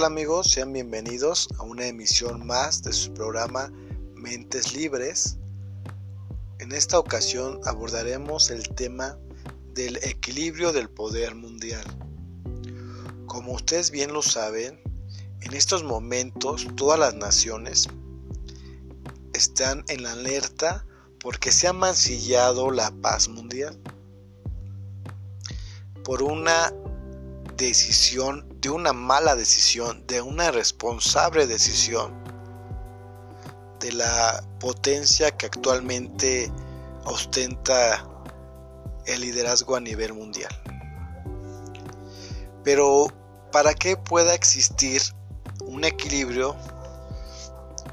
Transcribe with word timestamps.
amigos? 0.00 0.50
Sean 0.50 0.72
bienvenidos 0.72 1.48
a 1.58 1.64
una 1.64 1.86
emisión 1.86 2.46
más 2.46 2.82
de 2.82 2.94
su 2.94 3.12
programa 3.12 3.70
Mentes 4.14 4.74
Libres. 4.74 5.36
En 6.60 6.72
esta 6.72 6.98
ocasión 6.98 7.60
abordaremos 7.66 8.50
el 8.50 8.66
tema 8.70 9.18
del 9.74 9.98
equilibrio 9.98 10.72
del 10.72 10.88
poder 10.88 11.34
mundial. 11.34 11.84
Como 13.26 13.52
ustedes 13.52 13.90
bien 13.90 14.14
lo 14.14 14.22
saben, 14.22 14.80
en 15.42 15.52
estos 15.52 15.84
momentos 15.84 16.66
todas 16.74 16.98
las 16.98 17.14
naciones 17.14 17.86
están 19.34 19.84
en 19.88 20.06
alerta 20.06 20.86
porque 21.20 21.52
se 21.52 21.68
ha 21.68 21.74
mancillado 21.74 22.70
la 22.70 22.90
paz 23.02 23.28
mundial 23.28 23.78
por 26.02 26.22
una 26.22 26.72
decisión, 27.58 28.51
de 28.62 28.70
una 28.70 28.92
mala 28.92 29.34
decisión, 29.34 30.06
de 30.06 30.22
una 30.22 30.46
irresponsable 30.46 31.48
decisión 31.48 32.14
de 33.80 33.90
la 33.92 34.44
potencia 34.60 35.32
que 35.32 35.46
actualmente 35.46 36.50
ostenta 37.04 38.06
el 39.06 39.20
liderazgo 39.20 39.74
a 39.74 39.80
nivel 39.80 40.14
mundial. 40.14 40.52
Pero 42.62 43.08
para 43.50 43.74
que 43.74 43.96
pueda 43.96 44.32
existir 44.32 45.02
un 45.64 45.82
equilibrio, 45.82 46.54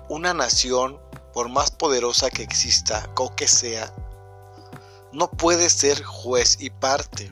una 0.08 0.36
nación, 0.36 1.00
por 1.34 1.50
más 1.50 1.72
poderosa 1.72 2.30
que 2.30 2.44
exista 2.44 3.10
o 3.18 3.36
que 3.36 3.48
sea, 3.48 3.92
no 5.12 5.32
puede 5.32 5.68
ser 5.72 6.04
juez 6.04 6.58
y 6.60 6.70
parte 6.70 7.32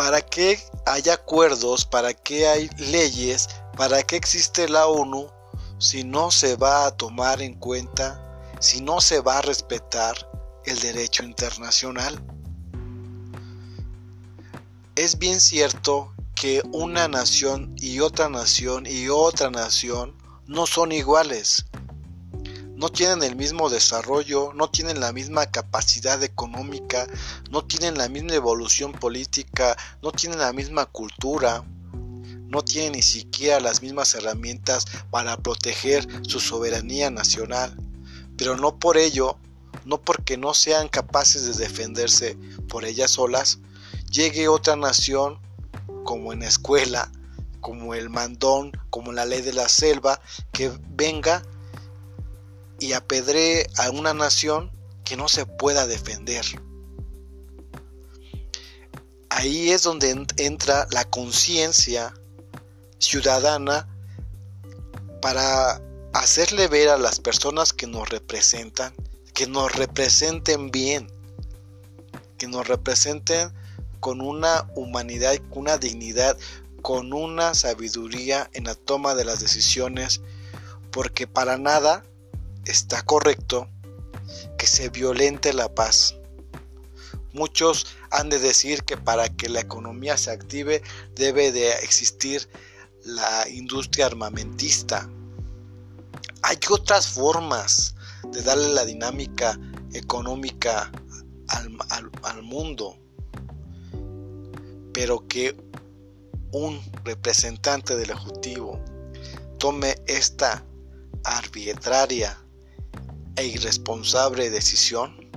¿Para 0.00 0.22
qué 0.22 0.58
hay 0.86 1.10
acuerdos? 1.10 1.84
¿Para 1.84 2.14
qué 2.14 2.48
hay 2.48 2.70
leyes? 2.78 3.50
¿Para 3.76 4.02
qué 4.02 4.16
existe 4.16 4.66
la 4.66 4.86
ONU 4.86 5.28
si 5.76 6.04
no 6.04 6.30
se 6.30 6.56
va 6.56 6.86
a 6.86 6.96
tomar 6.96 7.42
en 7.42 7.52
cuenta, 7.52 8.18
si 8.60 8.80
no 8.80 9.02
se 9.02 9.20
va 9.20 9.36
a 9.36 9.42
respetar 9.42 10.16
el 10.64 10.80
derecho 10.80 11.22
internacional? 11.22 12.18
Es 14.96 15.18
bien 15.18 15.38
cierto 15.38 16.14
que 16.34 16.62
una 16.72 17.06
nación 17.06 17.74
y 17.76 18.00
otra 18.00 18.30
nación 18.30 18.86
y 18.86 19.10
otra 19.10 19.50
nación 19.50 20.16
no 20.46 20.64
son 20.64 20.92
iguales 20.92 21.66
no 22.80 22.88
tienen 22.88 23.22
el 23.22 23.36
mismo 23.36 23.68
desarrollo, 23.68 24.54
no 24.54 24.70
tienen 24.70 25.00
la 25.00 25.12
misma 25.12 25.44
capacidad 25.44 26.22
económica, 26.22 27.06
no 27.50 27.62
tienen 27.62 27.98
la 27.98 28.08
misma 28.08 28.32
evolución 28.32 28.92
política, 28.92 29.76
no 30.02 30.12
tienen 30.12 30.38
la 30.38 30.54
misma 30.54 30.86
cultura, 30.86 31.62
no 32.48 32.62
tienen 32.64 32.92
ni 32.92 33.02
siquiera 33.02 33.60
las 33.60 33.82
mismas 33.82 34.14
herramientas 34.14 34.86
para 35.10 35.36
proteger 35.36 36.08
su 36.26 36.40
soberanía 36.40 37.10
nacional. 37.10 37.76
Pero 38.38 38.56
no 38.56 38.78
por 38.78 38.96
ello, 38.96 39.36
no 39.84 40.00
porque 40.00 40.38
no 40.38 40.54
sean 40.54 40.88
capaces 40.88 41.44
de 41.44 41.62
defenderse 41.62 42.38
por 42.66 42.86
ellas 42.86 43.10
solas, 43.10 43.58
llegue 44.10 44.48
otra 44.48 44.76
nación 44.76 45.38
como 46.02 46.32
en 46.32 46.40
la 46.40 46.48
escuela, 46.48 47.12
como 47.60 47.92
el 47.92 48.08
mandón, 48.08 48.72
como 48.88 49.12
la 49.12 49.26
ley 49.26 49.42
de 49.42 49.52
la 49.52 49.68
selva, 49.68 50.18
que 50.50 50.72
venga 50.88 51.42
y 52.80 52.94
apedree 52.94 53.66
a 53.76 53.90
una 53.90 54.14
nación 54.14 54.72
que 55.04 55.16
no 55.16 55.28
se 55.28 55.46
pueda 55.46 55.86
defender. 55.86 56.44
Ahí 59.28 59.70
es 59.70 59.84
donde 59.84 60.26
entra 60.38 60.88
la 60.90 61.04
conciencia 61.04 62.12
ciudadana 62.98 63.88
para 65.22 65.80
hacerle 66.12 66.68
ver 66.68 66.88
a 66.88 66.98
las 66.98 67.20
personas 67.20 67.72
que 67.72 67.86
nos 67.86 68.08
representan, 68.08 68.94
que 69.34 69.46
nos 69.46 69.72
representen 69.74 70.70
bien, 70.70 71.06
que 72.38 72.48
nos 72.48 72.66
representen 72.66 73.52
con 74.00 74.20
una 74.20 74.68
humanidad, 74.74 75.36
con 75.50 75.60
una 75.60 75.78
dignidad, 75.78 76.36
con 76.82 77.12
una 77.12 77.54
sabiduría 77.54 78.50
en 78.54 78.64
la 78.64 78.74
toma 78.74 79.14
de 79.14 79.24
las 79.24 79.40
decisiones, 79.40 80.22
porque 80.90 81.26
para 81.26 81.58
nada 81.58 82.02
está 82.70 83.02
correcto 83.02 83.68
que 84.56 84.66
se 84.66 84.88
violente 84.88 85.52
la 85.52 85.74
paz. 85.74 86.16
Muchos 87.32 87.86
han 88.10 88.28
de 88.28 88.38
decir 88.38 88.84
que 88.84 88.96
para 88.96 89.28
que 89.28 89.48
la 89.48 89.60
economía 89.60 90.16
se 90.16 90.30
active 90.30 90.82
debe 91.14 91.52
de 91.52 91.70
existir 91.82 92.48
la 93.04 93.48
industria 93.48 94.06
armamentista. 94.06 95.08
Hay 96.42 96.58
otras 96.70 97.08
formas 97.08 97.94
de 98.32 98.42
darle 98.42 98.68
la 98.68 98.84
dinámica 98.84 99.58
económica 99.92 100.90
al, 101.48 102.10
al 102.22 102.42
mundo, 102.42 102.96
pero 104.92 105.26
que 105.28 105.56
un 106.52 106.80
representante 107.04 107.96
del 107.96 108.10
Ejecutivo 108.10 108.80
tome 109.58 109.96
esta 110.06 110.64
arbitraria 111.24 112.36
e 113.36 113.46
irresponsable 113.46 114.50
decisión, 114.50 115.30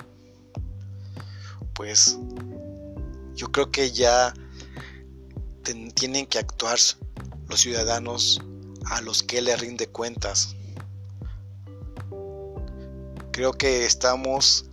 pues 1.74 2.18
yo 3.36 3.52
creo 3.52 3.72
que 3.72 3.92
ya 3.92 4.34
tienen 5.96 6.26
que 6.26 6.40
actuar 6.40 6.78
los 7.48 7.60
ciudadanos 7.60 8.42
a 8.86 9.02
los 9.02 9.24
que 9.24 9.42
le 9.42 9.56
rinde 9.56 9.88
cuentas. 9.88 10.56
Creo 13.32 13.54
que 13.54 13.86
estamos 13.86 14.66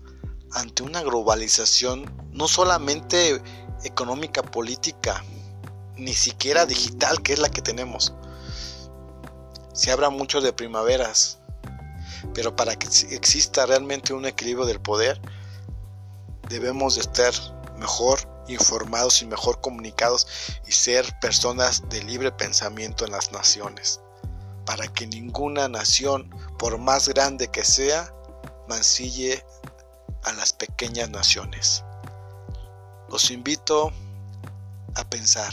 ante 0.52 0.82
una 0.82 1.02
globalización 1.02 2.12
no 2.32 2.48
solamente 2.48 3.40
económica, 3.84 4.42
política, 4.42 5.24
ni 5.96 6.12
siquiera 6.14 6.66
digital, 6.66 7.22
que 7.22 7.32
es 7.32 7.38
la 7.38 7.50
que 7.50 7.62
tenemos. 7.62 8.12
Se 9.72 9.90
habla 9.90 10.10
mucho 10.10 10.40
de 10.40 10.52
primaveras, 10.52 11.39
pero 12.34 12.54
para 12.54 12.76
que 12.76 12.86
exista 13.14 13.66
realmente 13.66 14.12
un 14.12 14.26
equilibrio 14.26 14.66
del 14.66 14.80
poder, 14.80 15.20
debemos 16.48 16.96
de 16.96 17.02
estar 17.02 17.32
mejor 17.78 18.18
informados 18.48 19.22
y 19.22 19.26
mejor 19.26 19.60
comunicados 19.60 20.26
y 20.66 20.72
ser 20.72 21.06
personas 21.20 21.88
de 21.88 22.02
libre 22.04 22.32
pensamiento 22.32 23.04
en 23.04 23.12
las 23.12 23.32
naciones, 23.32 24.00
para 24.66 24.88
que 24.88 25.06
ninguna 25.06 25.68
nación, 25.68 26.30
por 26.58 26.78
más 26.78 27.08
grande 27.08 27.48
que 27.48 27.64
sea, 27.64 28.12
mancille 28.68 29.44
a 30.24 30.32
las 30.32 30.52
pequeñas 30.52 31.10
naciones. 31.10 31.84
Los 33.08 33.30
invito 33.30 33.92
a 34.94 35.04
pensar. 35.08 35.52